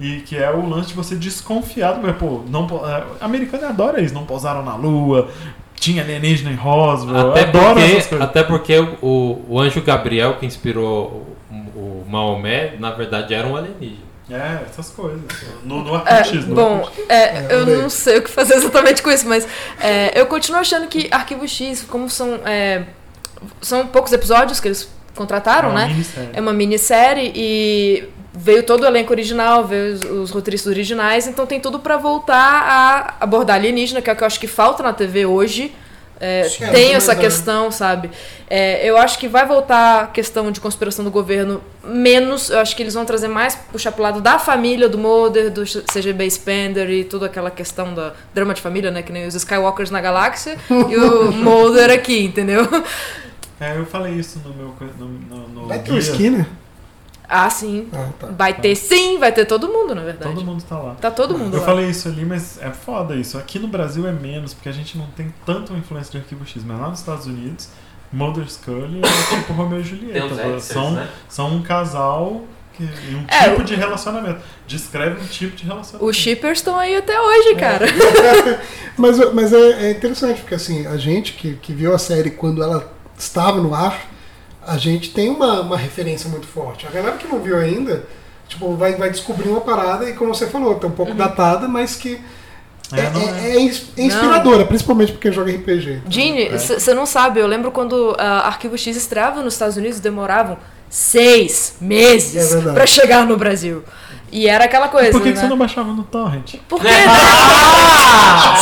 [0.00, 2.18] e que é o lance de você desconfiar do governo.
[2.18, 5.28] Pô, não, é, americano adora isso, não pousaram na lua,
[5.74, 8.20] tinha alienígena em Roswell, Até adoro essas porque, coisas.
[8.22, 13.56] até porque o, o anjo Gabriel que inspirou o, o Maomé, na verdade, era um
[13.56, 14.09] alienígena.
[14.30, 15.20] É, essas coisas.
[15.64, 16.46] No, no É, Arquivo X.
[16.46, 17.06] no bom, Arquivo X.
[17.10, 19.46] é, eu não sei o que fazer exatamente com isso, mas
[19.80, 22.84] é, eu continuo achando que Arquivo X, como são, é,
[23.60, 25.86] são poucos episódios que eles contrataram, É uma né?
[25.88, 26.30] minissérie.
[26.34, 31.44] É uma minissérie e veio todo o elenco original, veio os, os roteiristas originais, então
[31.46, 34.82] tem tudo pra voltar a abordar alienígena, que é o que eu acho que falta
[34.82, 35.74] na TV hoje.
[36.20, 36.66] É, Sim.
[36.66, 38.10] tem essa questão, sabe?
[38.48, 42.50] É, eu acho que vai voltar a questão de conspiração do governo menos.
[42.50, 45.62] Eu acho que eles vão trazer mais puxar pro lado da família, do Mulder, do
[45.64, 49.02] CGB Spender e toda aquela questão da drama de família, né?
[49.02, 52.68] Que nem os Skywalkers na galáxia e o Mulder aqui, entendeu?
[53.58, 54.74] É, eu falei isso no meu.
[54.98, 55.98] No, no, no Vai ter o.
[55.98, 56.46] Skinner?
[57.30, 57.88] Ah, sim.
[57.92, 58.26] Ah, tá.
[58.36, 60.34] Vai ter sim, vai ter todo mundo, na verdade.
[60.34, 60.94] Todo mundo tá lá.
[60.96, 61.66] Tá todo mundo Eu lá.
[61.66, 63.38] falei isso ali, mas é foda isso.
[63.38, 66.64] Aqui no Brasil é menos, porque a gente não tem tanta influência de Arquivo X.
[66.64, 67.68] Mas lá nos Estados Unidos,
[68.12, 70.58] e Scully é tipo Romeo e Julieta.
[70.60, 71.08] são, né?
[71.28, 74.40] são um casal que, e um É, tipo o- de relacionamento.
[74.66, 76.10] Descreve um tipo de relacionamento.
[76.10, 77.86] Os shippers estão aí até hoje, cara.
[78.96, 82.62] Mas, mas é, é interessante, porque assim, a gente que, que viu a série quando
[82.62, 84.06] ela estava no ar,
[84.72, 86.86] a gente tem uma, uma referência muito forte.
[86.86, 88.04] A galera que não viu ainda,
[88.48, 91.96] tipo, vai, vai descobrir uma parada e, como você falou, tá um pouco datada, mas
[91.96, 92.20] que
[92.92, 93.56] é, É, não é- é.
[93.56, 96.02] é ins- é inspiradora, principalmente porque joga RPG.
[96.08, 96.58] Gene, É.
[96.58, 100.56] você não sabe, eu lembro quando a Arquivo X estreava nos Estados Unidos, demoravam
[100.88, 102.74] seis É meses verdade.
[102.74, 103.82] pra chegar no Brasil.
[104.32, 105.34] E era aquela coisa, Por que, né?
[105.34, 106.54] que você não baixava no Torrent?
[106.68, 106.88] Por quê?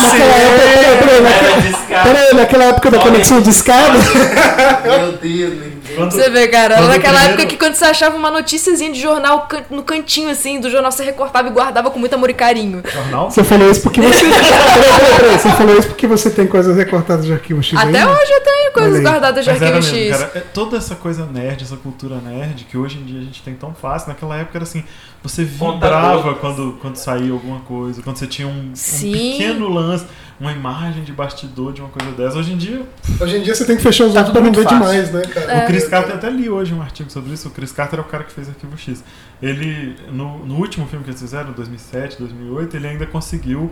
[0.00, 3.98] Naquela época, peraí, peraí, naquela, peraí, naquela época da conexão de escada,
[4.84, 5.78] Meu Deus.
[5.94, 9.00] Quando- Você vê, cara, era naquela primeiro- época que quando você achava uma noticiazinha de
[9.00, 12.34] jornal can- no cantinho, assim, do jornal, você recortava e guardava com muito amor e
[12.34, 12.82] carinho.
[12.86, 13.30] Jornal?
[13.30, 14.24] você falou isso porque você.
[14.28, 17.86] peraí, peraí, peraí, você falou isso porque você tem coisas recortadas de arquivo X Até
[18.00, 18.10] ainda?
[18.12, 19.02] hoje eu tenho coisas aí.
[19.02, 20.18] guardadas de Mas era Arquivo mesmo, X.
[20.18, 20.32] cara.
[20.36, 23.54] É toda essa coisa nerd, essa cultura nerd, que hoje em dia a gente tem
[23.54, 24.08] tão fácil.
[24.08, 24.84] Naquela época era assim,
[25.22, 30.06] você vibrava quando, quando saía alguma coisa, quando você tinha um, um pequeno lance,
[30.40, 32.38] uma imagem de bastidor de uma coisa dessa.
[32.38, 32.82] Hoje em dia,
[33.20, 35.12] Hoje em dia você tem que fechar os Tá olhos tudo pra não ver demais,
[35.12, 35.52] né, cara?
[35.52, 35.64] É.
[35.64, 37.48] o Chris Carter até li hoje um artigo sobre isso.
[37.48, 39.02] O Chris Carter é o cara que fez Arquivo X.
[39.42, 43.70] Ele, no, no último filme que eles fizeram, 2007, 2008, ele ainda conseguiu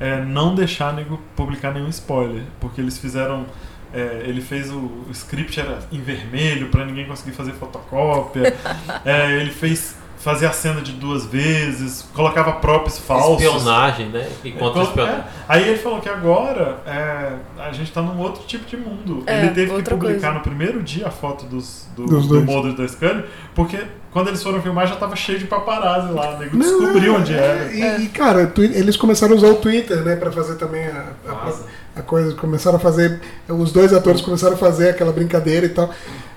[0.00, 3.46] é, não deixar nego publicar nenhum spoiler, porque eles fizeram.
[3.94, 8.54] é, ele fez o, o script era em vermelho pra ninguém conseguir fazer fotocópia.
[9.04, 13.42] É, ele fez fazer a cena de duas vezes, colocava próprios falsos.
[13.42, 14.28] Espionagem, né?
[14.44, 15.24] E contra É, espionagem.
[15.48, 19.22] Aí ele falou que agora é, a gente tá num outro tipo de mundo.
[19.26, 20.32] É, ele teve que publicar coisa.
[20.32, 22.40] no primeiro dia a foto dos, do, Dos do.
[22.42, 23.78] Mulder da Scully, porque
[24.10, 27.72] quando eles foram filmar já tava cheio de paparazzi lá, o nego descobriu onde era.
[27.72, 31.52] E, e, cara, eles começaram a usar o Twitter, né, pra fazer também a, a-.
[32.00, 32.34] a coisa.
[32.34, 33.20] Começaram a fazer.
[33.48, 35.90] Os dois atores começaram a fazer aquela brincadeira e tal.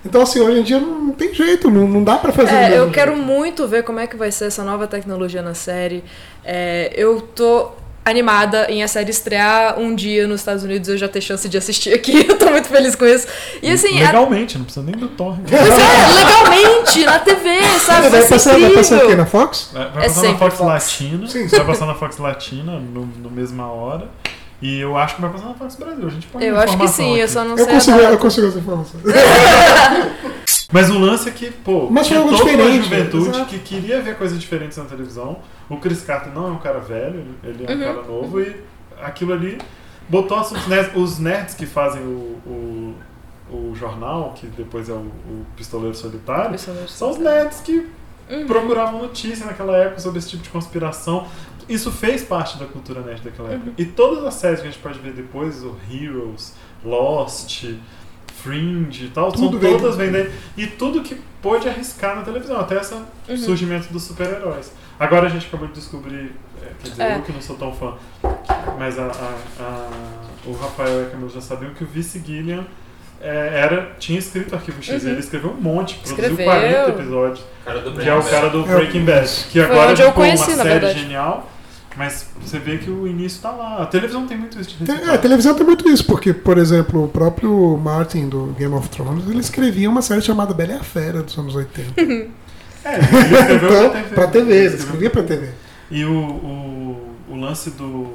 [0.05, 2.69] Então, assim, hoje em dia não, tem jeito, não, não dá pra fazer do É,
[2.69, 3.25] mesmo eu quero jeito.
[3.27, 6.03] muito ver como é que vai ser essa nova tecnologia na série.
[6.43, 7.69] É, eu tô
[8.03, 11.55] animada em a série estrear um dia nos Estados Unidos eu já ter chance de
[11.55, 12.25] assistir aqui.
[12.27, 13.27] Eu tô muito feliz com isso.
[13.61, 15.07] E assim, a- Legalmente, não precisa nem do.
[15.15, 18.09] Pois é, legalmente, na TV, sabe?
[18.09, 19.69] Vai Vai passar, vai passar aqui na Fox?
[19.71, 20.67] Vai, vai É passar na Fox, Fox.
[20.67, 24.07] Latina, Sim, vai passar na Fox Latina no, no mesma hora.
[24.61, 26.07] E eu acho que vai passar na Fox Brasil.
[26.07, 27.33] A gente põe Eu acho que sim, eu aqui.
[27.33, 27.73] só não Eu sei.
[27.73, 28.99] consigo, eu consigo essa informação.
[30.71, 33.45] Mas o lance é que, pô, Mas foi tinha algo toda uma diferente, juventude exato.
[33.47, 35.39] que queria ver coisas diferentes na televisão.
[35.69, 37.79] O Chris Carter não é um cara velho, ele é um Uhum.
[37.95, 38.55] cara novo e
[39.01, 39.57] aquilo ali
[40.07, 40.91] botou assuntos nerds.
[40.95, 42.95] Os nerds que fazem o, o,
[43.51, 47.89] o jornal, que depois é o, o Pistoleiro Solitário, são os nerds que
[48.31, 48.47] Uhum.
[48.47, 51.27] procuravam notícia naquela época sobre esse tipo de conspiração.
[51.69, 53.55] Isso fez parte da cultura nerd daquela Uhum.
[53.55, 53.71] época.
[53.77, 57.65] E todas as séries que a gente pode ver depois, o Heroes, Lost,
[58.41, 60.31] Fringe e tal, Tudo são veio todas do- vendendo.
[60.57, 63.37] E tudo que pôde arriscar na televisão, até esse Uhum.
[63.37, 64.71] surgimento dos super-heróis.
[64.99, 67.17] Agora a gente acabou de descobrir, é, quer dizer, É.
[67.17, 67.93] eu que não sou tão fã,
[68.77, 69.89] mas a, a- a-
[70.45, 72.65] o Rafael e a Camila já sabiam que o Vice Gillian
[73.23, 75.09] era, tinha escrito Arquivo X, Uhum.
[75.09, 76.45] ele escreveu um monte, produziu Escreveu.
[76.45, 80.11] 40 episódios, Cara do que é o cara do É, Breaking Bad, que agora ficou
[80.13, 80.99] conheci, uma série verdade.
[80.99, 81.51] genial,
[81.95, 83.83] mas você vê que o início tá lá.
[83.83, 84.95] A televisão tem muito isso de Tem-.
[85.09, 88.89] É, a televisão tem muito isso, porque, por exemplo, o próprio Martin do Game of
[88.89, 91.93] Thrones, ele escrevia uma série chamada Bela e a Fera dos anos 80.
[92.83, 94.15] É, ele escreveu Então, pra TV.
[94.15, 95.49] pra TV, ele escrevia pra TV.
[95.91, 98.07] E o, o, o lance do,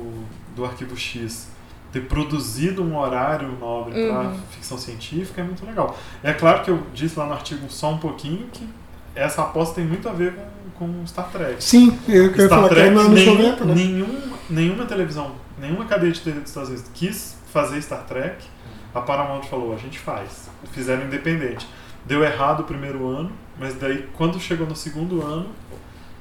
[0.56, 1.46] do Arquivo X
[1.96, 4.38] ter produzido um horário nobre para Uhum.
[4.50, 5.96] ficção científica é muito legal.
[6.22, 8.68] É claro que eu disse lá no artigo só um pouquinho que
[9.14, 10.34] essa aposta tem muito a ver
[10.78, 11.62] com, com Star Trek.
[11.64, 13.74] Sim, eu queria Star falar que Trek, nos anos nenhum, 90, né?
[13.74, 14.18] nenhum,
[14.50, 18.44] nenhuma televisão, nenhuma cadeia de TV dos Estados Unidos quis fazer Star Trek.
[18.94, 20.48] A Paramount falou, a gente faz.
[20.72, 21.66] Fizeram independente.
[22.04, 25.46] Deu errado o primeiro ano, mas daí quando chegou no segundo ano,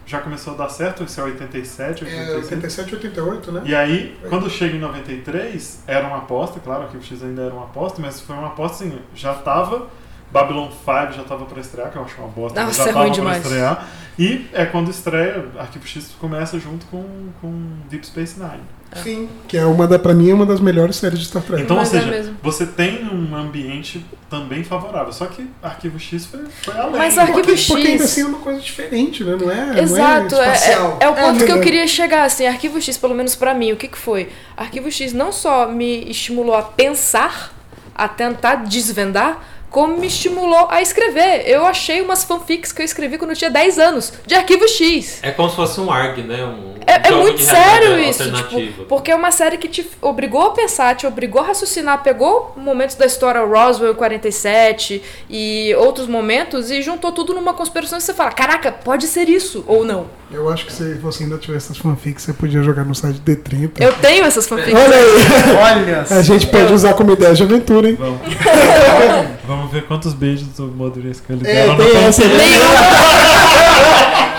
[0.05, 2.43] já começou a dar certo, isso é 87, É, 86.
[2.51, 3.61] 87, 88, né?
[3.65, 7.53] E aí, quando chega em 93, era uma aposta, claro que o X ainda era
[7.53, 9.87] uma aposta, mas foi uma aposta assim, já tava.
[10.35, 12.99] Babylon 5 já tava pra estrear, que eu acho uma bosta, Nossa, já é tava
[12.99, 13.43] ruim pra demais.
[13.43, 13.87] estrear.
[14.19, 17.03] E é quando estreia, Arquivo X começa junto com,
[17.41, 17.53] com
[17.89, 18.61] Deep Space Nine.
[19.03, 19.27] Sim.
[19.47, 21.63] Que é uma da, pra mim, é uma das melhores séries de Star Trek.
[21.63, 22.37] Então, Mas ou é seja, mesmo.
[22.41, 25.11] você tem um ambiente também favorável.
[25.11, 26.95] Só que Arquivo X foi, foi além.
[26.97, 29.35] Mas Arquivo porque, porque ainda X- assim é uma coisa diferente, né?
[29.37, 30.97] Não é, Exato, não é é, espacial.
[31.01, 33.73] é, é o ponto que eu queria chegar, assim, Arquivo X, pelo menos pra mim,
[33.73, 34.29] o que que foi?
[34.55, 37.53] Arquivo X não só me estimulou a pensar,
[37.93, 39.39] a tentar desvendar,
[39.75, 41.43] como me estimulou a escrever.
[41.45, 45.19] Eu achei umas fanfics que eu escrevi quando eu tinha 10 anos, de Arquivo X.
[45.21, 46.45] É como se fosse um ARG, né?
[46.45, 50.51] Um É, é muito sério isso, tipo, porque é uma série que te obrigou a
[50.51, 56.81] pensar, te obrigou a raciocinar, pegou momentos da história Roswell 47 e outros momentos e
[56.81, 60.05] juntou tudo numa conspiração e você fala, caraca, pode ser isso ou não.
[60.31, 63.71] Eu acho que se você ainda tivesse essas fanfics, você podia jogar no site D30.
[63.79, 64.73] Eu tenho essas fanfics.
[64.73, 67.97] Olha aí, Olha a gente pode usar como ideia de aventura, hein?
[67.99, 68.21] Vamos.
[69.47, 72.37] Vamos ver quantos beijos do Modern Scully É, deram tem na essa, né?
[72.37, 72.59] Nenhum.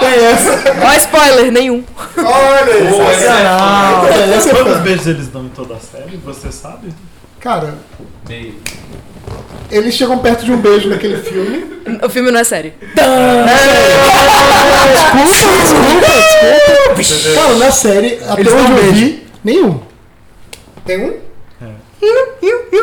[0.01, 0.64] Tem essa.
[0.85, 1.85] Ó, spoiler, nenhum.
[2.19, 4.07] Olha é sensacional.
[4.09, 6.16] É, essa é Quantos beijos eles dão em toda a série?
[6.25, 6.88] Você sabe?
[7.40, 7.75] Cara,
[8.29, 8.55] meio.
[9.71, 11.64] eles chegam perto de um beijo naquele filme.
[12.03, 12.75] O filme não é série.
[15.25, 15.25] Desculpa,
[15.62, 17.40] desculpa, desculpa.
[17.40, 18.92] Cara, na série, até Eles onde eu beijo.
[18.95, 19.81] vi, nenhum.
[20.85, 21.25] Tem um?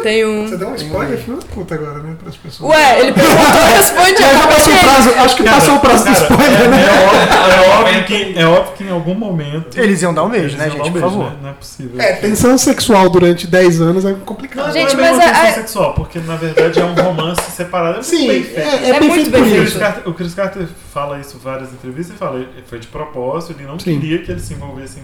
[0.04, 0.58] Tem Você um.
[0.58, 2.16] deu um spoiler, filho da puta, agora, né?
[2.20, 2.72] Para as pessoas.
[2.72, 4.18] Ué, ele perguntou e responde.
[4.20, 6.84] Já passou o prazo, acho que passou o prazo do Cara, spoiler, né?
[6.84, 9.80] É óbvio, é óbvio que, é óbvio que em algum momento.
[9.80, 10.82] Eles iam dar um beijo, né, gente?
[10.82, 11.30] um Por beijo, favor.
[11.32, 11.38] né?
[11.42, 12.02] Não é possível.
[12.02, 14.66] É, tensão sexual durante 10 anos é complicado.
[14.68, 17.52] Não, Gente, não é mas a- tensão a- sexual, porque na verdade é um romance
[17.52, 18.00] separado.
[18.00, 18.60] É Sim, bem feito.
[18.60, 19.60] é, é, É bem muito feito bem por O feito.
[19.62, 19.80] Chris, isso.
[19.80, 23.68] Carter, o Chris Carter fala isso em várias entrevistas e fala, foi de propósito, ele
[23.68, 24.00] não Sim.
[24.00, 25.04] queria que eles se envolvessem.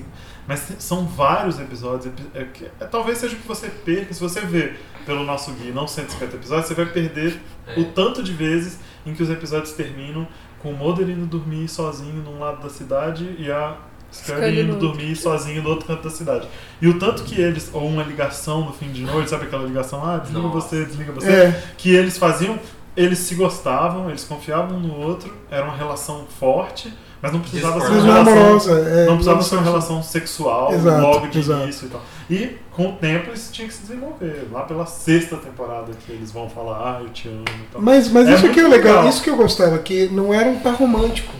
[0.49, 2.07] Mas são vários episódios.
[2.07, 4.13] epi- é que- é, talvez seja o que você perca.
[4.13, 4.73] Se você vê
[5.05, 7.79] pelo nosso guia não 150 episódios, você vai perder É.
[7.79, 10.27] o tanto de vezes em que os episódios terminam
[10.61, 13.77] com o Mulder indo dormir sozinho num lado da cidade e a
[14.11, 16.47] Scully indo dormir sozinho no outro canto da cidade.
[16.81, 20.03] E o tanto que eles, ou uma ligação no fim de noite, sabe aquela ligação,
[20.03, 20.67] ah, desliga Nossa.
[20.67, 22.59] você, desliga você, É, que eles faziam,
[22.97, 27.79] eles se gostavam, eles confiavam um no outro, era uma relação forte, mas não precisava
[27.81, 28.71] ser uma não é relação, amorosa.
[28.79, 29.63] É, não precisava ser uma sexual.
[29.63, 31.63] relação sexual Exato, logo de exato.
[31.63, 32.01] início e tal.
[32.29, 34.47] E com o tempo isso tinha que se desenvolver.
[34.51, 37.81] Lá pela sexta temporada que eles vão falar, ah, eu te amo e tal.
[37.81, 38.95] Mas, mas É isso aqui é legal.
[38.97, 39.09] legal.
[39.09, 41.33] isso que eu gostava, que não era um par romântico.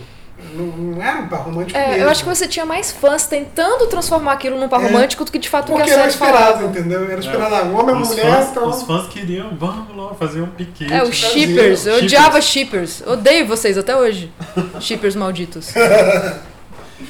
[0.54, 2.02] Não, não era um par romântico É, mesmo.
[2.04, 4.86] eu acho que você tinha mais fãs tentando transformar aquilo num par É.
[4.86, 6.64] romântico do que de fato o que Porque a era série esperado, falava.
[6.66, 7.10] entendeu?
[7.10, 7.68] Era esperado.
[7.70, 8.68] Um homem e mulher, fãs, então...
[8.68, 10.92] os fãs queriam, vamos lá, fazer um piquete.
[10.92, 11.86] É, os shippers.
[11.86, 12.02] Eu Shippers.
[12.02, 13.02] odiava shippers.
[13.06, 14.32] Odeio vocês até hoje.
[14.80, 15.72] shippers malditos.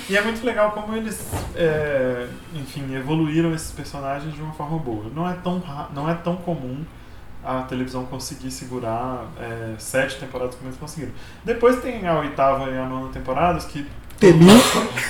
[0.08, 1.20] E é muito legal como eles,
[1.56, 5.04] é, enfim, evoluíram esses personagens de uma forma boa.
[5.14, 5.62] Não é tão,
[5.94, 6.84] não é tão comum
[7.44, 11.12] a televisão conseguir segurar é, sete temporadas como eles conseguiram.
[11.44, 13.86] Depois tem a oitava e a nona temporadas que
[14.18, 14.60] Temil.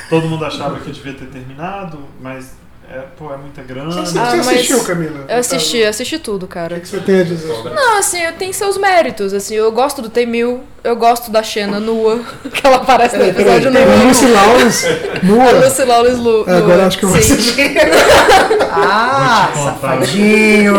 [0.09, 2.53] todo mundo achava que devia ter terminado, mas
[2.89, 3.91] é, pô, é muita grana.
[3.91, 5.25] Você, você Ah, assistiu, Camila?
[5.29, 6.79] Eu assisti, assisti tudo, O que, cara.
[6.81, 7.53] que você tem a dizer?
[7.73, 12.21] Não, assim, tem seus méritos, assim, eu gosto do T-1000, eu gosto da Xena nua,
[12.53, 13.41] que ela aparece no peraí.
[13.43, 14.07] episódio Tem novo.
[14.09, 14.87] Lucy Lawless
[15.25, 15.53] nua.
[15.65, 16.57] Lucy Lawless lu- nua.
[16.59, 17.33] Agora acho que eu vou Sim.
[17.35, 17.71] assistir.
[18.73, 20.75] Ah, safadinho.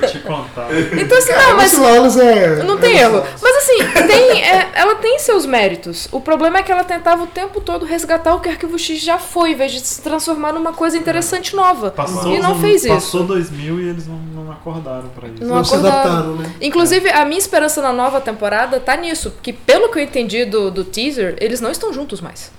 [0.00, 0.68] Vou te contar.
[0.98, 2.62] Então, assim, Cara, não, mas Lawless é...
[2.62, 3.22] não tem é erro.
[3.42, 6.08] Mas assim, tem, é, ela tem seus méritos.
[6.10, 9.18] O problema é que ela tentava o tempo todo resgatar o que Arquivo X já
[9.18, 11.90] foi, em vez de se transformar numa coisa interessante nova.
[11.90, 13.28] Passou, E não fez passou isso.
[13.28, 15.44] 2000 e eles não, não acordaram pra isso.
[15.44, 15.98] Não Não se acordaram.
[16.10, 16.52] adaptaram, né?
[16.60, 20.70] Inclusive, a minha esperança na nova temporada tá nisso, porque pelo que eu entendi do,
[20.70, 22.50] do teaser, eles não estão juntos mais.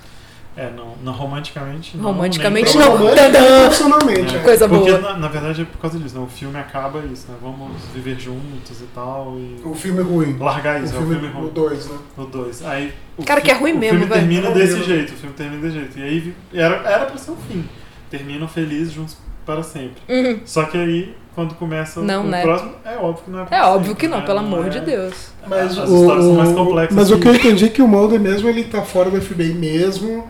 [0.58, 2.06] É, não, não romanticamente não.
[2.06, 2.98] Romanticamente não.
[2.98, 4.36] profissionalmente.
[4.36, 4.42] É, é.
[4.42, 5.02] Coisa porque, boa.
[5.02, 6.24] Na, na verdade é por causa disso, né?
[6.26, 7.38] O filme acaba isso, né?
[7.42, 9.36] Vamos viver juntos e tal.
[9.38, 10.36] E O filme é ruim.
[10.40, 11.52] largar O isso, é o filme, filme o ruim.
[11.54, 11.98] 2, né?
[12.18, 12.66] O 2.
[12.66, 12.92] Aí.
[13.16, 14.20] O Cara, que é ruim o mesmo, filme velho.
[14.28, 16.00] termina É desse jeito, o filme termina desse jeito.
[16.00, 17.64] E aí era, era pra ser o fim.
[18.10, 19.16] Terminam felizes juntos
[19.46, 20.02] para sempre.
[20.10, 20.40] Uhum.
[20.44, 22.42] Só que aí, quando começa Não, o né?
[22.42, 24.26] próximo, é óbvio que não é pra É sempre, óbvio que não, né?
[24.26, 25.32] pelo amor é- de Deus.
[25.48, 27.70] Mas, As o, histórias são mais o- complexas mas o que que eu entendi é
[27.70, 30.28] que o Mulder mesmo ele tá fora do FBI mesmo.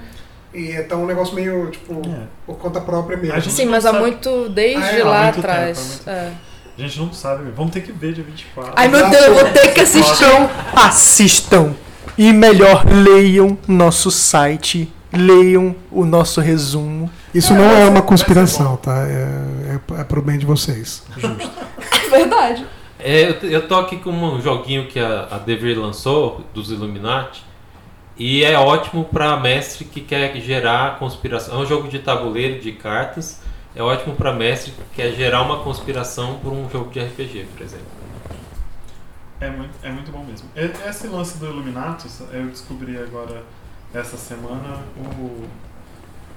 [0.57, 2.23] E é tá um negócio meio, tipo, É.
[2.45, 3.35] por conta própria mesmo.
[3.35, 5.77] A gente Sim, mas há sabe- muito, desde Ah, é, lá muito tempo, atrás.
[6.05, 6.31] muito É.
[6.77, 7.51] A gente não sabe.
[7.55, 8.73] Vamos ter que ver dia 24.
[8.75, 10.23] Ai meu Deus, eu vou ter que assistir.
[10.25, 11.75] Então, assistam.
[12.17, 17.09] E melhor, leiam nosso site, leiam o nosso resumo.
[17.33, 19.05] Isso não é uma conspiração, tá?
[19.07, 21.03] É, é, é pro bem de vocês.
[22.07, 22.65] É verdade.
[22.99, 27.43] É, eu, eu tô aqui com um joguinho que a, a Devir lançou, dos Illuminati,
[28.17, 31.59] e é ótimo para mestre que quer gerar conspiração.
[31.59, 33.41] É um jogo de tabuleiro, de cartas,
[33.75, 37.61] é ótimo para mestre que quer gerar uma conspiração por um jogo de RPG, por
[37.63, 37.85] exemplo.
[39.39, 40.49] É muito, é muito bom mesmo.
[40.55, 43.43] Esse lance do Illuminatus, eu descobri agora,
[43.93, 45.45] essa semana, o,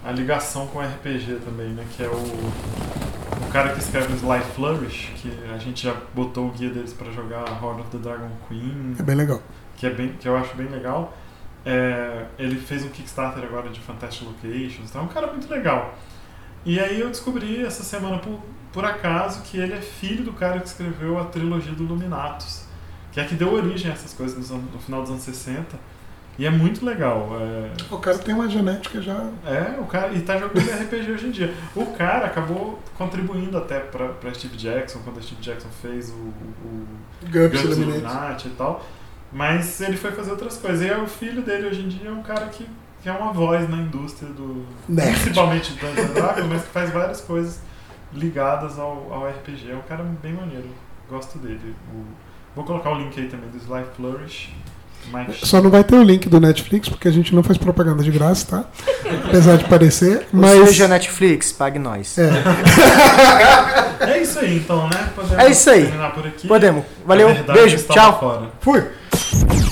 [0.05, 1.87] a ligação com o RPG também, né?
[1.97, 6.49] Que é o, o cara que escreve o Sly Flourish, que a gente já botou
[6.49, 9.41] o guia deles pra jogar Horde of the Dragon Queen, É bem legal.
[9.79, 11.17] que, é bem, que eu acho bem legal.
[11.65, 15.95] É, ele fez um Kickstarter agora de Fantastic Locations, então é um cara muito legal.
[16.65, 18.41] E aí eu descobri essa semana por,
[18.73, 22.65] por acaso que ele é filho do cara que escreveu a trilogia do Illuminatus,
[23.13, 25.79] que é a que deu origem a essas coisas anos- no final dos anos 60.
[26.39, 27.29] E é muito legal.
[27.39, 29.29] É, O cara tem uma genética já.
[29.45, 30.13] é, o cara.
[30.15, 31.53] E tá jogando RPG hoje em dia.
[31.77, 36.13] O cara acabou contribuindo até pra, pra Steve Jackson, quando a Steve Jackson fez o,
[36.15, 36.87] o,
[37.25, 37.81] Guns Illuminati.
[37.91, 38.87] Illuminati e tal.
[39.33, 40.85] Mas ele foi fazer outras coisas.
[40.87, 42.67] E aí o filho dele hoje em dia é um cara que,
[43.03, 44.67] que é uma voz na indústria do.
[44.89, 45.21] Nerd.
[45.21, 47.61] Principalmente do Dungeons Dragons, mas que faz várias coisas
[48.13, 49.71] ligadas ao, ao RPG.
[49.71, 50.69] É um cara bem maneiro.
[51.09, 51.75] Gosto dele.
[51.95, 52.05] O-
[52.57, 54.53] vou colocar o link aí também do Sly Flourish.
[55.11, 58.03] Mas, Só não vai ter o link do Netflix, porque a gente não faz propaganda
[58.03, 58.65] de graça, tá?
[59.27, 60.27] Apesar de parecer.
[60.33, 60.69] Ou Mas.
[60.69, 62.17] seja, Netflix, pague nós.
[62.19, 62.31] É.
[64.13, 65.09] é isso aí então, né?
[65.15, 65.83] Podemos É isso aí.
[65.83, 66.47] terminar por aqui.
[66.49, 66.85] Podemos.
[67.07, 68.21] Valeu, verdade beijo, tchau.
[68.21, 68.43] Fora.
[68.61, 69.70] Fui!